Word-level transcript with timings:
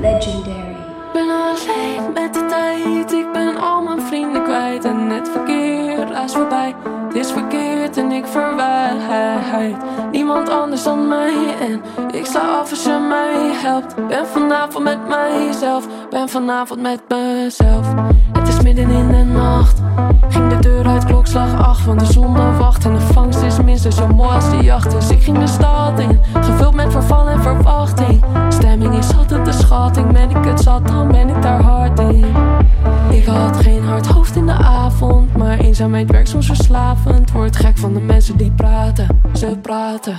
Legendary. 0.00 0.70
Ik 0.70 1.12
ben 1.12 1.30
alleen 1.30 2.12
met 2.14 2.34
de 2.34 2.46
tijd, 2.48 3.12
ik 3.12 3.32
ben 3.32 3.56
al 3.56 3.82
mijn 3.82 4.00
vrienden 4.00 4.42
kwijt 4.42 4.84
En 4.84 5.10
het 5.10 5.28
verkeer 5.28 6.08
raast 6.08 6.34
voorbij, 6.34 6.74
het 7.06 7.16
is 7.16 7.32
verkeerd 7.32 7.96
en 7.96 8.12
ik 8.12 8.26
verwijt 8.26 9.76
Niemand 10.10 10.48
anders 10.48 10.82
dan 10.82 11.08
mij. 11.08 11.54
En 11.60 11.82
ik 12.12 12.26
sla 12.26 12.40
af 12.40 12.70
als 12.70 12.82
je 12.84 13.06
mij 13.08 13.52
helpt. 13.52 13.94
Ben 14.08 14.26
vanavond 14.26 14.84
met 14.84 15.08
mijzelf, 15.08 15.86
ben 16.10 16.28
vanavond 16.28 16.80
met 16.80 17.00
mezelf. 17.08 17.86
Het 18.32 18.48
is 18.48 18.60
midden 18.60 18.90
in 18.90 19.08
de 19.08 19.24
nacht, 19.24 19.80
ging 20.28 20.48
de 20.48 20.58
deur 20.58 20.86
uit 20.86 21.04
klokslag 21.04 21.58
8 21.58 21.84
Want 21.84 22.00
de 22.00 22.12
zon 22.12 22.58
wacht. 22.58 22.84
En 22.84 22.94
de 22.94 23.00
vangst 23.00 23.42
is 23.42 23.62
minstens 23.62 23.96
zo 23.96 24.06
mooi 24.06 24.34
als 24.34 24.50
de 24.50 24.56
jacht. 24.56 24.90
Dus 24.90 25.10
ik 25.10 25.22
ging 25.22 25.38
de 25.38 25.46
stad 25.46 25.98
in, 25.98 26.20
eenzaamheid 35.80 36.10
werkt 36.10 36.28
soms 36.28 36.46
verslavend. 36.46 37.30
Word 37.30 37.56
gek 37.56 37.78
van 37.78 37.94
de 37.94 38.00
mensen 38.00 38.36
die 38.36 38.50
praten, 38.50 39.20
ze 39.34 39.58
praten. 39.62 40.16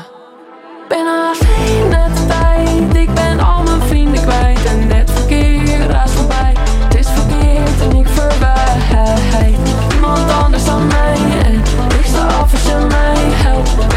Ben 0.87 1.05
alleen 1.07 1.89
de 1.89 2.25
tijd, 2.27 2.95
ik 2.95 3.13
ben 3.13 3.39
al 3.39 3.63
mijn 3.63 3.81
vrienden 3.81 4.21
kwijt 4.21 4.65
En 4.65 4.87
net 4.87 5.11
verkeer 5.11 5.87
raast 5.87 6.13
voorbij, 6.13 6.53
het 6.57 6.95
is 6.95 7.07
verkeerd 7.07 7.81
en 7.81 7.97
ik 7.97 8.07
verwijt. 8.07 9.57
Niemand 9.91 10.31
anders 10.31 10.65
dan 10.65 10.87
mij 10.87 11.17
en 11.43 11.53
ik 11.99 12.05
sta 12.05 12.27
af 12.27 12.51
als 12.51 12.63
je 12.63 12.85
mij 12.89 13.33
helpt 13.33 13.90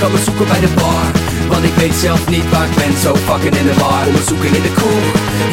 kan 0.00 0.12
me 0.12 0.18
zoeken 0.24 0.46
bij 0.46 0.60
de 0.60 0.72
bar, 0.80 1.06
want 1.48 1.64
ik 1.64 1.74
weet 1.74 1.94
zelf 1.94 2.28
niet 2.28 2.50
waar 2.50 2.66
ik 2.70 2.74
ben 2.74 2.92
Zo 3.02 3.16
fucking 3.26 3.56
in 3.60 3.66
de 3.70 3.74
war, 3.82 4.04
Kom 4.04 4.12
me 4.12 4.22
zoeken 4.28 4.50
in 4.58 4.62
de 4.62 4.72
kroeg, 4.78 5.06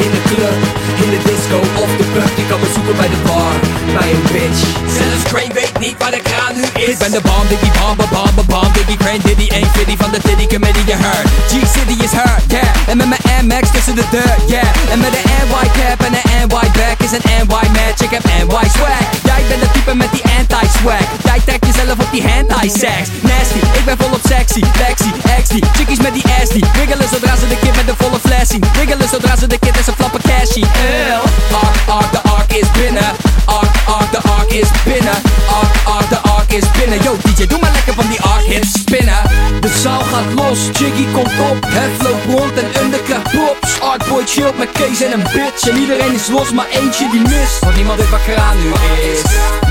in 0.04 0.10
de 0.16 0.22
club, 0.30 0.58
in 1.04 1.10
de 1.14 1.20
disco 1.28 1.58
of 1.82 1.90
de 1.98 2.04
pub 2.12 2.30
Je 2.40 2.44
kan 2.50 2.58
me 2.62 2.68
zoeken 2.74 2.96
bij 3.00 3.10
de 3.14 3.20
bar, 3.28 3.54
bij 3.96 4.08
een 4.14 4.24
bitch 4.32 4.60
Zelfs 4.96 5.24
Crane 5.30 5.54
weet 5.60 5.78
niet 5.78 5.96
waar 5.98 6.14
de 6.16 6.22
kraan 6.28 6.54
nu 6.56 6.66
is? 6.82 6.92
Ik 6.92 6.98
ben 6.98 7.12
de 7.18 7.22
bomb, 7.28 7.48
diggy 7.48 7.70
bomb, 7.78 7.98
bomb, 8.14 8.36
bomb, 8.52 8.70
diggy 8.76 8.96
crane, 9.02 9.22
diddy, 9.28 9.46
ain't 9.56 9.70
fitty 9.76 9.96
van 10.02 10.10
de 10.14 10.20
Diddy 10.26 10.46
committee, 10.54 10.84
je 10.90 10.96
heard. 11.04 11.26
G-City 11.50 11.96
is 12.06 12.12
her, 12.20 12.36
yeah, 12.54 12.90
en 12.90 12.96
met 12.96 13.08
mijn 13.12 13.24
MX 13.46 13.64
tussen 13.74 13.94
de 14.00 14.06
deur, 14.10 14.36
yeah. 14.46 14.92
En 14.92 14.98
met 15.04 15.12
een 15.18 15.26
NY 15.50 15.64
cap 15.78 15.98
en 16.06 16.12
een 16.18 16.28
NY 16.48 16.66
back 16.78 16.98
is 17.06 17.12
een 17.16 17.26
NY 17.40 17.64
match, 17.76 18.00
ik 18.06 18.12
heb 18.16 18.24
NY 18.24 18.66
swag. 18.76 19.04
Jij 19.28 19.42
bent 19.48 19.60
de 19.64 19.68
type 19.74 19.94
met 20.02 20.10
die 20.12 20.24
anti-swag. 20.38 21.06
Jij 21.28 21.40
jezelf 21.86 22.06
op 22.06 22.12
die 22.12 22.22
anti-sex 22.22 23.08
Nasty, 23.20 23.58
ik 23.78 23.84
ben 23.84 23.96
volop 23.98 24.20
sexy, 24.28 24.62
Lexi, 24.78 25.10
XD 25.42 25.76
Chickies 25.76 25.98
met 25.98 26.14
die 26.14 26.24
ass 26.40 26.50
die 26.50 26.64
Wiggelen 26.72 27.08
zodra 27.08 27.36
ze 27.36 27.48
de 27.48 27.56
kid 27.60 27.76
met 27.76 27.86
de 27.86 27.94
volle 27.96 28.18
fles 28.18 28.50
Wiggelen 28.78 29.08
zodra 29.08 29.36
ze 29.36 29.46
de 29.46 29.58
kid 29.58 29.76
en 29.76 29.84
ze 29.84 29.92
flappen 29.92 30.16
cashy. 30.20 30.62
Eeuw. 30.62 31.22
Ark, 31.62 31.78
ark, 31.86 32.12
de 32.12 32.20
ark 32.30 32.52
is 32.52 32.70
binnen. 32.70 33.10
Ark, 33.44 33.74
ark, 33.84 34.10
de 34.10 34.20
ark 34.38 34.50
is 34.52 34.70
binnen. 34.84 35.18
Ark, 35.60 35.74
ark, 35.84 36.08
de 36.08 36.18
ark 36.18 36.52
is 36.52 36.70
binnen. 36.78 37.02
Yo 37.02 37.16
DJ, 37.22 37.46
doe 37.46 37.58
maar 37.60 37.72
lekker 37.72 37.94
van 37.94 38.08
die 38.08 38.20
ark 38.20 38.44
hits 38.44 38.72
spinnen. 38.80 39.22
De 39.60 39.68
zaal 39.82 40.00
gaat 40.00 40.30
los, 40.34 40.58
Jiggy 40.78 41.06
komt 41.12 41.34
op. 41.50 41.58
Het 41.66 42.02
loopt 42.02 42.24
rond 42.24 42.54
en 42.62 42.82
underclap 42.82 43.22
props 43.22 43.80
Artboy 43.80 44.24
chillt 44.26 44.58
met 44.58 44.70
Kees 44.72 45.02
en 45.02 45.12
een 45.12 45.22
bitch. 45.22 45.68
En 45.68 45.76
iedereen 45.76 46.14
is 46.14 46.28
los, 46.28 46.52
maar 46.52 46.68
eentje 46.70 47.10
die 47.10 47.20
mist. 47.20 47.58
Want 47.60 47.76
niemand 47.76 47.98
weet 47.98 48.10
waar 48.10 48.26
kraan 48.28 48.56
nu 48.62 48.70
is. 49.12 49.20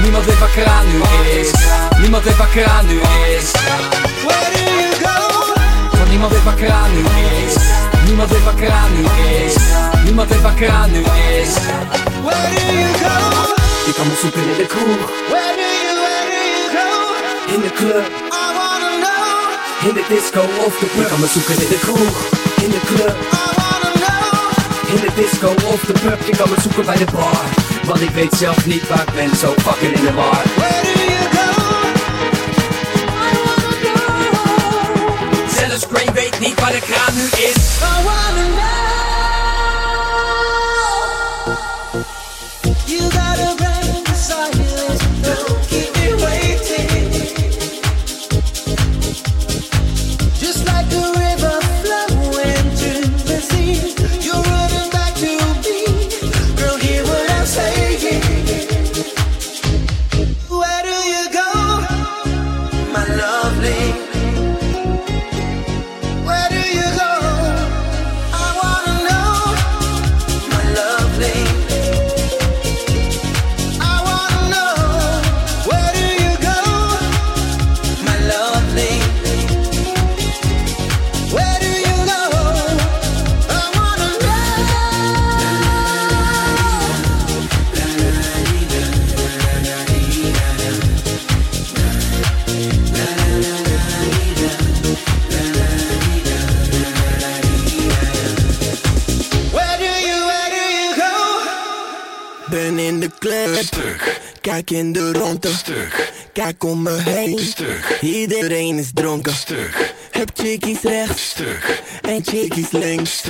Niemand 0.04 0.26
weet 0.26 0.40
waar 0.40 0.56
kraan 0.56 0.86
nu 0.92 0.98
is 1.40 1.55
Nu 2.26 2.32
is. 2.32 3.52
Where 4.26 4.50
do 4.54 4.64
you 4.82 4.92
go? 5.06 5.18
Want 5.98 6.10
niemand 6.10 6.32
weet 6.32 6.56
kraan 6.56 6.92
nu 6.94 7.04
is. 7.46 7.56
Niemand 8.06 8.30
weet 8.30 8.56
kraan 8.56 8.92
nu 8.96 9.04
is. 9.46 9.56
Niemand 10.04 10.30
weet 10.30 10.54
kraan 10.56 10.92
nu 10.92 11.00
is. 11.00 11.54
Where 12.26 12.50
do 12.56 12.66
you 12.82 12.94
go? 13.04 13.18
Je 13.86 13.94
kan 13.96 14.08
me 14.08 14.16
zoeken 14.22 14.42
in 14.42 14.58
de 14.58 14.66
kroeg, 14.66 15.02
Where 15.32 15.56
do 15.62 15.68
you, 15.84 15.96
where 16.06 16.26
do 16.34 16.42
you 16.56 16.66
go? 16.78 16.90
in 17.54 17.62
de 17.62 17.72
club, 17.80 18.06
I 18.42 18.46
wanna 18.58 18.92
know. 19.04 19.88
in 19.88 19.94
de 19.94 20.04
disco 20.14 20.42
of 20.66 20.74
de 20.80 20.86
pub. 20.86 21.02
Je 21.02 21.08
kan 21.12 21.20
me 21.20 21.28
zoeken 21.28 21.56
in 21.64 21.70
de 21.70 21.80
kroeg, 21.86 22.16
in 22.66 22.70
de 22.76 22.82
club, 22.90 23.16
I 23.42 23.46
wanna 23.60 23.92
know. 24.04 24.96
in 24.96 25.00
de 25.06 25.12
disco 25.22 25.50
of 25.74 25.82
de 25.90 25.94
pub. 26.04 26.20
Je 26.30 26.36
kan 26.40 26.50
me 26.50 26.56
zoeken 26.62 26.86
bij 26.86 26.98
de 26.98 27.08
bar, 27.12 27.46
want 27.84 28.02
ik 28.02 28.10
weet 28.10 28.34
zelf 28.34 28.66
niet 28.66 28.88
waar 28.88 29.04
ik 29.08 29.14
ben. 29.14 29.36
Zo 29.36 29.54
fucking 29.66 29.94
in 30.00 30.06
de 30.06 30.14
war 30.14 30.25
kijk 104.56 104.72
in 104.72 104.92
de 104.92 105.14
ronde, 105.14 105.50
kijk 106.34 106.64
om 106.64 106.82
me 106.82 107.02
heen, 107.02 107.40
iedereen 108.02 108.78
is 108.78 108.90
dronken, 108.94 109.34
heb 110.12 110.30
chickies 110.34 110.82
rechts, 110.82 111.36
en 112.02 112.24
chickies 112.24 112.72
links, 112.72 113.24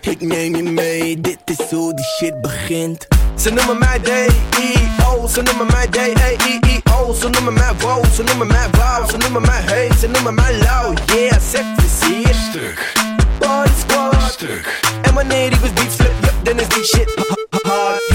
ik 0.00 0.20
neem 0.20 0.56
je 0.56 0.62
mee, 0.62 1.20
dit 1.20 1.38
is 1.44 1.70
hoe 1.70 1.94
die 1.94 2.04
shit 2.04 2.40
begint. 2.40 3.06
Ze 3.36 3.50
noemen 3.50 3.78
mij 3.78 3.98
D-E-O, 3.98 5.26
ze 5.26 5.42
noemen 5.42 5.66
mij 5.66 5.86
D-E-E-O, 5.86 7.14
ze 7.14 7.28
noemen 7.28 7.52
mij 7.52 7.72
wow, 7.78 8.04
ze 8.14 8.22
noemen 8.22 8.46
mij 8.46 8.68
wow, 8.70 9.10
ze 9.10 9.16
noemen 9.16 9.42
mij 9.42 9.60
hey, 9.60 9.90
ze 10.00 10.06
noemen 10.08 10.34
mij 10.34 10.52
low, 10.52 10.96
yeah, 11.06 11.40
certificeerd. 11.50 12.36
Stuk. 12.50 12.92
Body 13.38 13.70
squad. 13.78 14.32
Stuk. 14.32 14.80
En 15.02 15.14
wanneer 15.14 15.50
die 15.50 15.60
was 15.60 15.72
beat 15.72 15.92
slip, 15.92 16.12
yup, 16.20 16.44
dan 16.44 16.58
is 16.58 16.68
die 16.68 16.84
shit 16.84 17.38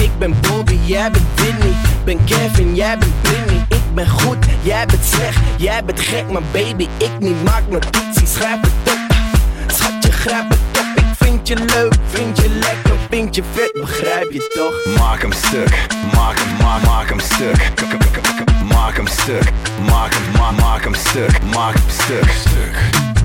Ik 0.00 0.18
ben 0.18 0.34
Bobby, 0.40 0.78
jij 0.84 1.10
bent 1.10 1.24
Whitney. 1.34 1.72
Ben 2.04 2.24
Kevin, 2.24 2.74
jij 2.74 2.98
bent 2.98 3.22
Britney. 3.22 3.64
Ik 3.68 3.94
ben 3.94 4.08
goed, 4.08 4.36
jij 4.62 4.86
bent 4.86 5.04
slecht. 5.04 5.38
Jij 5.56 5.84
bent 5.84 6.00
gek, 6.00 6.30
maar 6.30 6.42
baby, 6.52 6.88
ik 6.96 7.10
niet. 7.18 7.44
Maak 7.44 7.62
notities, 7.68 8.32
schrijf 8.32 8.60
het 8.60 8.92
op. 8.92 8.98
Schatje, 9.66 10.12
grijp 10.12 10.48
het 10.48 10.58
op. 10.80 10.98
Ik 10.98 11.04
vind 11.18 11.48
je 11.48 11.54
leuk, 11.54 11.94
vind 12.10 12.36
je 12.36 12.48
lekker, 12.48 12.94
vind 13.10 13.34
je 13.34 13.42
vet. 13.52 13.72
Begrijp 13.72 14.32
je 14.32 14.50
toch? 14.54 14.98
Maak 14.98 15.22
hem 15.22 15.32
stuk, 15.32 15.86
maak 16.14 16.38
hem, 16.38 16.66
maak, 16.66 16.82
maak 16.82 17.08
hem 17.08 17.20
stuk. 17.20 17.72
Maak 18.64 18.96
hem 18.96 19.06
stuk, 19.06 19.52
maak 19.90 20.14
hem, 20.14 20.32
ma 20.38 20.50
maak 20.50 20.84
hem 20.84 20.94
stuk, 20.94 21.42
maak 21.54 21.74
hem. 21.74 21.82
Stuk. 21.88 22.30
Stuk. 22.30 23.15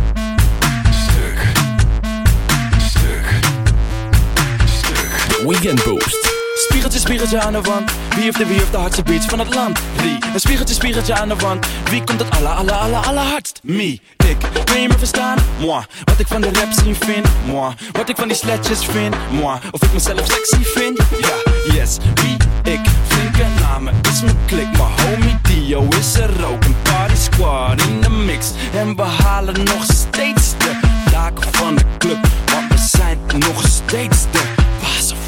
Weekend 5.47 5.83
Boost. 5.83 6.29
Spiegeltje, 6.55 6.99
spiegeltje 6.99 7.39
aan 7.39 7.53
de 7.53 7.61
wand. 7.61 7.91
Wie 8.15 8.23
heeft 8.23 8.38
de 8.38 8.45
wie 8.45 8.57
heeft 8.57 8.71
de 8.71 8.77
hardste 8.77 9.03
beats 9.03 9.25
van 9.25 9.39
het 9.39 9.55
land? 9.55 9.79
Wie? 10.01 10.17
Een 10.33 10.39
spiegeltje, 10.39 10.75
spiegeltje 10.75 11.13
aan 11.13 11.27
de 11.27 11.35
wand. 11.35 11.67
Wie 11.89 12.03
komt 12.03 12.19
het 12.19 12.29
alle, 12.29 12.47
alle, 12.47 12.71
alle, 12.71 12.95
allerhardst? 12.95 13.59
Me, 13.63 13.99
ik. 14.17 14.38
Kun 14.63 14.81
je 14.81 14.88
me 14.88 14.97
verstaan? 14.97 15.38
Moi. 15.59 15.83
Wat 16.03 16.19
ik 16.19 16.27
van 16.27 16.41
de 16.41 16.49
rap 16.53 16.71
scene 16.71 16.95
vind? 16.95 17.25
Moi. 17.45 17.73
Wat 17.91 18.09
ik 18.09 18.15
van 18.15 18.27
die 18.27 18.38
sletjes 18.38 18.85
vind? 18.85 19.15
Moi. 19.31 19.59
Of 19.71 19.83
ik 19.83 19.93
mezelf 19.93 20.25
sexy 20.25 20.63
vind? 20.63 20.97
Ja, 21.19 21.51
yes. 21.73 21.97
Wie? 22.13 22.38
Ik. 22.73 22.79
Flinke 23.07 23.45
namen 23.59 23.93
is 24.11 24.21
mijn 24.21 24.38
klik. 24.45 24.77
Maar 24.77 24.91
homie 25.05 25.38
Dio 25.41 25.88
is 25.99 26.13
er 26.13 26.45
ook. 26.45 26.63
Een 26.63 26.75
party 26.81 27.15
squad 27.15 27.81
in 27.81 28.01
de 28.01 28.09
mix. 28.09 28.51
En 28.73 28.95
we 28.95 29.01
halen 29.01 29.63
nog 29.63 29.83
steeds 29.83 30.51
de 30.57 30.79
daken 31.11 31.53
van 31.53 31.75
de 31.75 31.83
club. 31.97 32.27
Want 32.45 32.71
we 32.71 32.97
zijn 32.97 33.19
nog 33.39 33.67
steeds 33.67 34.17
de 34.31 34.41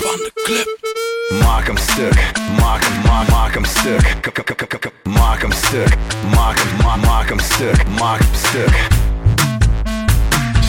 van 0.03 0.17
de 0.17 0.31
club. 0.43 1.41
Maak 1.41 1.65
hem 1.67 1.77
stuk, 1.77 2.31
maak 2.59 2.83
hem, 2.83 3.01
maak, 3.01 3.27
maak 3.29 3.53
hem 3.53 3.65
stuk. 3.65 4.17
K- 4.21 4.31
k- 4.33 4.43
k- 4.45 4.67
k- 4.67 4.79
k- 4.79 4.91
Maak 5.03 5.41
hem 5.41 5.51
stuk, 5.51 5.95
maak 6.35 6.59
hem, 6.59 6.85
ma 6.85 6.95
maak 6.95 7.29
hem 7.29 7.39
stuk, 7.39 7.87
maak 7.99 8.19
hem 8.19 8.33
stuk. 8.33 8.75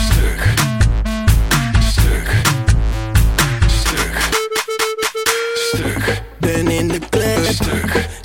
Stuk. 0.05 0.41
Stuk. 1.91 2.27
Stuk. 3.67 4.17
Stuk. 5.67 6.21
Ben 6.39 6.67
in 6.67 6.87
de 6.87 6.99
club, 7.09 7.55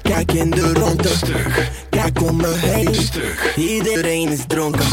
kijk 0.02 0.32
in 0.32 0.50
de 0.50 0.72
ronde, 0.72 1.10
kijk 1.90 2.22
om 2.22 2.36
me 2.36 2.54
heen. 2.56 2.94
Iedereen 3.56 4.28
is 4.28 4.40
dronken. 4.46 4.86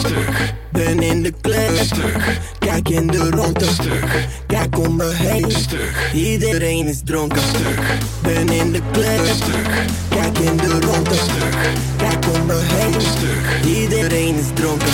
Ben 0.72 1.00
in 1.00 1.24
de 1.24 1.34
club, 1.42 1.80
kijk 2.60 2.90
in 2.90 3.08
de 3.08 3.30
ronde, 3.30 3.66
kijk 4.78 4.90
om 4.90 4.96
me 4.96 5.14
heen. 5.14 5.52
Iedereen 6.14 6.88
is 6.88 7.02
dronken. 7.04 7.42
Ben 8.22 8.50
in 8.50 8.72
de 8.72 8.82
club, 8.92 9.20
kijk 10.10 10.38
in 10.38 10.58
de 10.58 10.80
ronde, 10.80 11.16
kijk 11.98 12.26
om 12.34 12.46
me 12.46 12.62
heen. 12.64 12.96
Iedereen 13.76 14.36
is 14.36 14.48
dronken. 14.54 14.92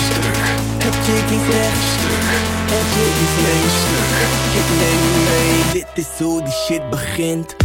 Heb 0.78 0.92
chickies 0.92 1.54
rechts, 1.54 1.90
heb 2.72 2.86
chickies 2.94 3.34
links. 3.46 3.76
Ik 4.60 4.68
neem 4.80 5.00
je 5.04 5.24
mee, 5.28 5.72
dit 5.72 6.04
is 6.04 6.24
hoe 6.24 6.42
die 6.42 6.52
shit 6.52 6.90
begint. 6.90 7.56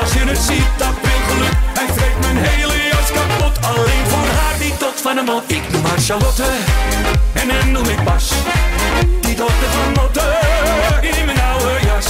Als 0.00 0.12
je 0.12 0.18
het 0.18 0.38
ziet, 0.38 0.70
dat 0.76 0.94
wil 1.02 1.20
geluk. 1.28 1.56
Hij 1.78 1.86
vreet 1.96 2.20
mijn 2.20 2.36
hele 2.36 2.76
jas 2.92 3.10
kapot, 3.12 3.66
alleen 3.66 4.04
voor 4.06 4.28
haar 4.38 4.58
die 4.58 4.76
tot 4.76 5.00
van 5.00 5.16
een 5.16 5.24
mot. 5.24 5.42
Ik 5.46 5.62
noem 5.72 5.84
haar 5.84 5.98
Charlotte 5.98 6.48
en 7.32 7.50
hem 7.50 7.70
noem 7.72 7.84
ik 7.84 8.04
Bas. 8.04 8.32
Die 9.20 9.36
dochter 9.36 9.68
van 9.76 9.92
motten 10.02 10.32
in 11.18 11.24
mijn 11.26 11.40
oude 11.40 11.78
jas. 11.86 12.06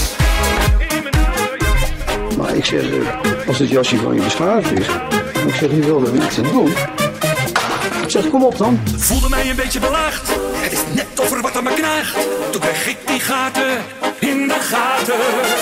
Maar 2.38 2.54
ik 2.56 2.64
zeg, 2.64 2.82
eh, 2.82 3.48
als 3.48 3.58
het 3.58 3.68
jasje 3.68 3.96
van 3.96 4.14
je 4.14 4.20
beschadigd 4.20 4.72
is, 4.72 4.86
ik 5.46 5.54
zeg, 5.54 5.70
je 5.70 5.80
wil 5.80 6.06
er 6.06 6.24
iets 6.24 6.38
aan 6.38 6.52
doen. 6.52 6.72
Ik 8.02 8.10
zeg, 8.10 8.28
kom 8.28 8.44
op 8.44 8.58
dan. 8.58 8.80
Voelde 8.96 9.28
mij 9.28 9.50
een 9.50 9.56
beetje 9.56 9.80
belaagd. 9.80 10.28
Het 10.52 10.72
is 10.72 10.78
net 10.94 11.20
of 11.20 11.30
er 11.30 11.42
wat 11.42 11.56
aan 11.56 11.64
me 11.64 11.74
knaagt. 11.74 12.16
Toen 12.50 12.60
kreeg 12.60 12.86
ik 12.86 12.96
die 13.06 13.20
gaten 13.20 13.70
in 14.18 14.48
de 14.48 14.60
gaten. 14.60 15.53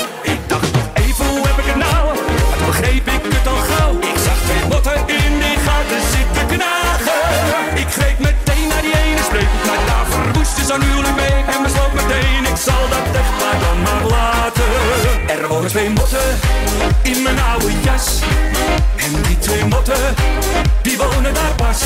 Wonen 15.62 15.76
twee 15.76 15.90
motten 15.90 16.38
in 17.02 17.22
mijn 17.22 17.40
oude 17.40 17.72
jas. 17.82 18.06
En 18.96 19.22
die 19.22 19.38
twee 19.38 19.64
motten, 19.64 20.14
die 20.82 20.96
wonen 20.96 21.34
daar 21.34 21.54
pas. 21.56 21.80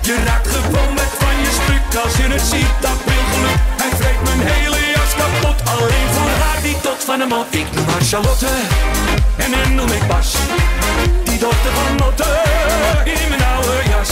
Je 0.00 0.16
raakt 0.24 0.48
gewoon 0.48 0.94
weg 0.94 1.12
van 1.18 1.34
je 1.42 1.50
stuk 1.62 2.02
als 2.02 2.16
je 2.16 2.22
het 2.22 2.40
ziet, 2.40 2.74
dat 2.80 2.98
wil 3.04 3.24
geluk. 3.32 3.60
Hij 3.82 3.90
vreet 3.98 4.22
mijn 4.24 4.48
hele 4.52 4.76
jas 4.94 5.14
kapot, 5.16 5.68
alleen 5.68 6.08
voor 6.14 6.44
haar 6.44 6.62
die 6.62 6.80
tot 6.80 7.04
van 7.04 7.20
hem 7.20 7.28
mot. 7.28 7.46
Ik 7.50 7.66
noem 7.74 7.88
haar 7.88 8.02
Charlotte 8.02 8.46
en 9.36 9.52
hem 9.52 9.74
noem 9.74 9.92
ik 9.92 10.06
Bas. 10.08 10.34
Die 11.24 11.38
dochter 11.38 11.72
van 11.72 11.96
Motte 11.96 12.42
in 13.04 13.28
mijn 13.28 13.42
oude 13.54 13.82
jas. 13.88 14.10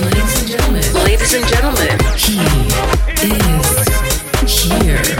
Ladies 0.00 0.38
and 0.38 0.48
gentlemen, 0.50 0.92
ladies 0.92 1.34
and 1.34 1.44
gentlemen, 1.46 1.98
he 2.16 3.03
is 3.24 4.62
here. 4.62 5.13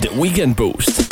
De 0.00 0.10
Weekend 0.14 0.56
Boost. 0.56 1.09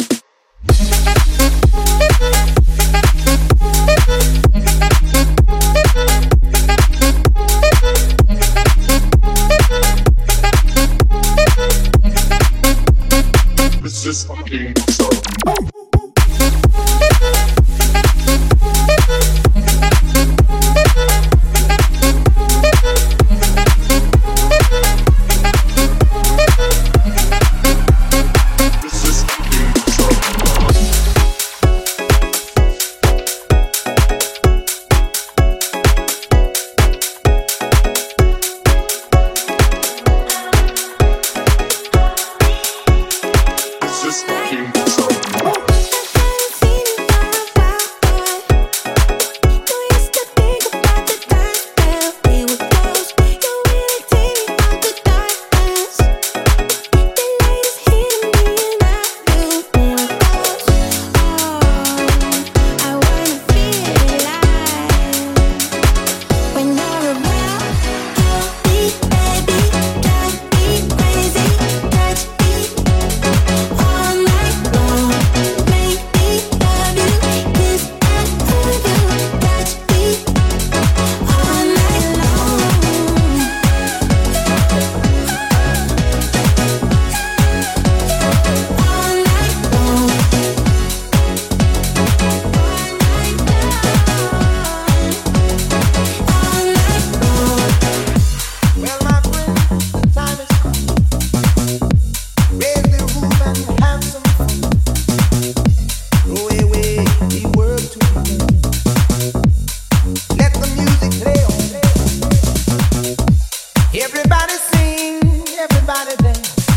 sing, 114.58 115.22
everybody 115.58 116.16
dance. 116.16 116.68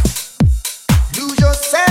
Lose 1.18 1.40
yourself. 1.40 1.91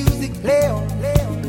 Let 0.00 0.06
the 0.06 0.12
music 0.16 0.42
play 0.42 0.66
on. 0.66 0.88
Play 0.98 1.14
on. 1.26 1.42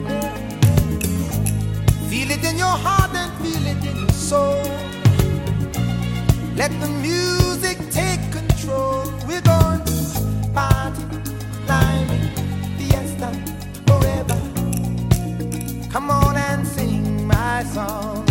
Feel 2.10 2.32
it 2.32 2.44
in 2.44 2.58
your 2.58 2.68
heart 2.68 3.16
and 3.16 3.32
feel 3.42 3.66
it 3.66 3.84
in 3.86 3.98
your 3.98 4.10
soul. 4.10 4.62
Let 6.56 6.72
the 6.82 6.88
music 7.02 7.78
take 7.92 8.20
control. 8.32 9.06
We're 9.28 9.42
going 9.42 9.84
to 9.86 10.50
party, 10.54 11.04
climbing, 11.66 12.30
fiesta, 12.78 13.32
forever. 13.88 14.40
Come 15.90 16.12
on 16.12 16.36
and 16.36 16.68
sing 16.68 17.26
my 17.28 17.64
song 17.64 18.31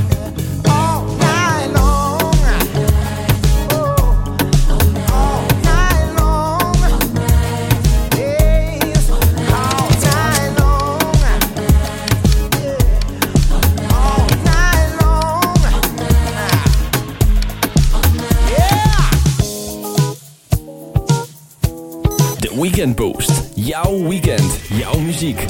Weekend 22.80 22.96
Boost. 22.96 23.50
Jouw 23.54 24.06
weekend, 24.06 24.58
jouw 24.68 25.00
muziek. 25.00 25.44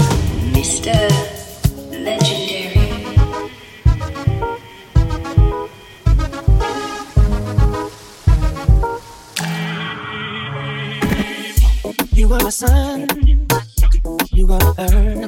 Mr. 0.53 1.07
Legendary. 1.91 2.71
You 12.13 12.29
were 12.29 12.43
my 12.43 12.51
son, 12.51 13.07
you 14.33 14.47
were 14.47 14.59
my 14.59 14.75
earn. 14.79 15.27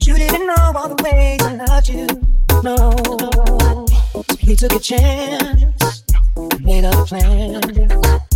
You 0.00 0.14
didn't 0.14 0.46
know 0.46 0.72
all 0.74 0.94
the 0.94 1.02
ways 1.02 1.42
I 1.42 1.54
loved 1.56 1.88
you, 1.88 2.06
no. 2.62 2.94
So 4.12 4.24
you 4.46 4.54
took 4.54 4.72
a 4.72 4.78
chance, 4.78 6.04
made 6.60 6.84
a 6.84 7.04
plan. 7.04 8.27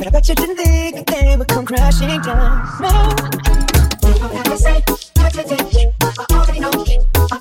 But 0.00 0.06
I 0.06 0.10
bet 0.12 0.28
you 0.30 0.34
didn't 0.34 0.56
think 0.56 0.96
that 0.96 1.06
they 1.08 1.36
would 1.36 1.46
come 1.46 1.66
crashing 1.66 2.08
down, 2.22 2.64
no. 2.80 3.12
Say 4.56 4.82
did, 5.14 5.92
I 6.00 6.24
already 6.32 6.60
know. 6.60 6.70
I 7.30 7.38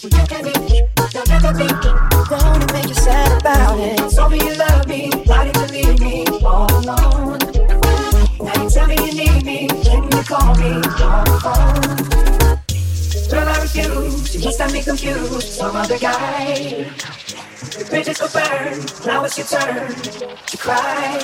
you 0.00 0.08
can 0.08 0.44
be. 0.46 1.68
Don't 2.30 2.72
make 2.72 2.88
you 2.88 2.94
sad 2.94 3.38
about 3.38 3.78
it. 3.80 4.16
Told 4.16 4.32
me 4.32 4.38
you 4.38 4.54
love 4.56 4.88
me, 4.88 5.10
why 5.26 5.44
did 5.44 5.56
you 5.56 5.66
leave 5.76 6.00
me 6.00 6.24
all 6.42 6.72
alone? 6.72 7.38
Now 8.40 8.62
you 8.62 8.70
tell 8.70 8.86
me 8.86 8.96
you 8.96 9.12
need 9.12 9.44
me, 9.44 9.68
you 10.10 10.22
call 10.24 10.54
me 10.54 10.72
on 10.72 11.24
the 11.28 11.38
phone. 11.44 12.00
I 13.46 13.60
you 13.76 14.72
me 14.72 14.82
confused. 14.82 15.48
Some 15.52 15.76
other 15.76 15.98
guy. 15.98 16.90
Bridges 17.90 18.20
will 18.20 18.28
burn, 18.28 18.86
now 19.04 19.24
it's 19.24 19.36
your 19.36 19.48
turn 19.48 19.92
to 20.46 20.56
cry. 20.56 21.18